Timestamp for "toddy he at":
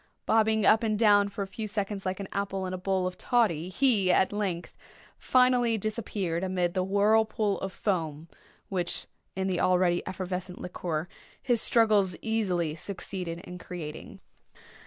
3.19-4.33